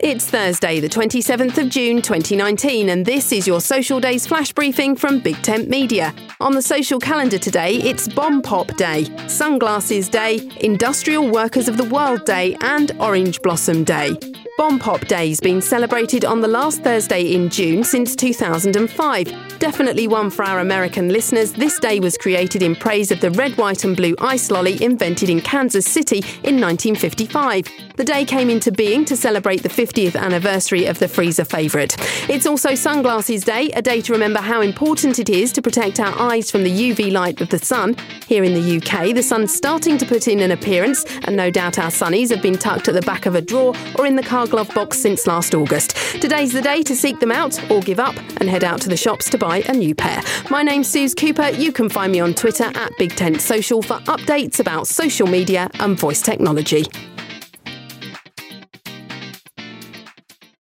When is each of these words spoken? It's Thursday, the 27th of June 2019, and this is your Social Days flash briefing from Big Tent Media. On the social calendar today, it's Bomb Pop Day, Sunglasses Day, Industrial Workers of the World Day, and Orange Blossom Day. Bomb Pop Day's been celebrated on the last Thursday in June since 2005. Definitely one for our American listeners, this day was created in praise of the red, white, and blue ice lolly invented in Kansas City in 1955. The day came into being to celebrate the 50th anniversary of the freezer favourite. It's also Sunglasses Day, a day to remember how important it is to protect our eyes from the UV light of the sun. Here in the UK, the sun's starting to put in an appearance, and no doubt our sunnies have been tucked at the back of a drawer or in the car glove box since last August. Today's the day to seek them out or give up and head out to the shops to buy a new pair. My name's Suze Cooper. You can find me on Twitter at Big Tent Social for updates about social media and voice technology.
It's 0.00 0.30
Thursday, 0.30 0.78
the 0.78 0.88
27th 0.88 1.58
of 1.58 1.70
June 1.70 2.00
2019, 2.00 2.90
and 2.90 3.04
this 3.04 3.32
is 3.32 3.48
your 3.48 3.60
Social 3.60 3.98
Days 3.98 4.28
flash 4.28 4.52
briefing 4.52 4.94
from 4.94 5.18
Big 5.18 5.42
Tent 5.42 5.68
Media. 5.68 6.14
On 6.38 6.52
the 6.52 6.62
social 6.62 7.00
calendar 7.00 7.36
today, 7.36 7.74
it's 7.78 8.06
Bomb 8.06 8.40
Pop 8.40 8.68
Day, 8.76 9.06
Sunglasses 9.26 10.08
Day, 10.08 10.48
Industrial 10.60 11.28
Workers 11.28 11.66
of 11.66 11.78
the 11.78 11.84
World 11.84 12.24
Day, 12.24 12.56
and 12.60 12.92
Orange 13.00 13.42
Blossom 13.42 13.82
Day. 13.82 14.16
Bomb 14.58 14.80
Pop 14.80 15.06
Day's 15.06 15.38
been 15.38 15.62
celebrated 15.62 16.24
on 16.24 16.40
the 16.40 16.48
last 16.48 16.82
Thursday 16.82 17.32
in 17.32 17.48
June 17.48 17.84
since 17.84 18.16
2005. 18.16 19.58
Definitely 19.60 20.08
one 20.08 20.30
for 20.30 20.44
our 20.44 20.58
American 20.58 21.10
listeners, 21.10 21.52
this 21.52 21.78
day 21.78 22.00
was 22.00 22.18
created 22.18 22.64
in 22.64 22.74
praise 22.74 23.12
of 23.12 23.20
the 23.20 23.30
red, 23.30 23.56
white, 23.56 23.84
and 23.84 23.96
blue 23.96 24.16
ice 24.18 24.50
lolly 24.50 24.82
invented 24.82 25.30
in 25.30 25.40
Kansas 25.40 25.86
City 25.86 26.18
in 26.42 26.60
1955. 26.60 27.68
The 27.94 28.04
day 28.04 28.24
came 28.24 28.50
into 28.50 28.72
being 28.72 29.04
to 29.04 29.16
celebrate 29.16 29.62
the 29.62 29.68
50th 29.68 30.16
anniversary 30.16 30.86
of 30.86 30.98
the 30.98 31.08
freezer 31.08 31.44
favourite. 31.44 31.96
It's 32.28 32.46
also 32.46 32.74
Sunglasses 32.74 33.44
Day, 33.44 33.70
a 33.70 33.82
day 33.82 34.00
to 34.02 34.12
remember 34.12 34.40
how 34.40 34.60
important 34.60 35.20
it 35.20 35.28
is 35.28 35.52
to 35.52 35.62
protect 35.62 36.00
our 36.00 36.16
eyes 36.20 36.50
from 36.50 36.64
the 36.64 36.70
UV 36.70 37.12
light 37.12 37.40
of 37.40 37.48
the 37.48 37.58
sun. 37.60 37.96
Here 38.26 38.42
in 38.42 38.54
the 38.54 38.76
UK, 38.76 39.14
the 39.14 39.22
sun's 39.22 39.54
starting 39.54 39.98
to 39.98 40.06
put 40.06 40.26
in 40.26 40.40
an 40.40 40.50
appearance, 40.50 41.04
and 41.24 41.36
no 41.36 41.48
doubt 41.50 41.78
our 41.78 41.90
sunnies 41.90 42.30
have 42.30 42.42
been 42.42 42.58
tucked 42.58 42.88
at 42.88 42.94
the 42.94 43.02
back 43.02 43.26
of 43.26 43.36
a 43.36 43.40
drawer 43.40 43.74
or 43.96 44.06
in 44.06 44.16
the 44.16 44.22
car 44.22 44.47
glove 44.48 44.72
box 44.74 44.98
since 44.98 45.26
last 45.26 45.54
August. 45.54 45.96
Today's 46.20 46.52
the 46.52 46.62
day 46.62 46.82
to 46.82 46.96
seek 46.96 47.20
them 47.20 47.32
out 47.32 47.58
or 47.70 47.80
give 47.80 48.00
up 48.00 48.16
and 48.40 48.48
head 48.48 48.64
out 48.64 48.80
to 48.82 48.88
the 48.88 48.96
shops 48.96 49.30
to 49.30 49.38
buy 49.38 49.62
a 49.68 49.72
new 49.72 49.94
pair. 49.94 50.22
My 50.50 50.62
name's 50.62 50.88
Suze 50.88 51.14
Cooper. 51.14 51.50
You 51.50 51.72
can 51.72 51.88
find 51.88 52.12
me 52.12 52.20
on 52.20 52.34
Twitter 52.34 52.70
at 52.74 52.92
Big 52.98 53.14
Tent 53.14 53.40
Social 53.40 53.82
for 53.82 53.98
updates 54.00 54.60
about 54.60 54.86
social 54.86 55.26
media 55.26 55.68
and 55.80 55.98
voice 55.98 56.22
technology. 56.22 56.86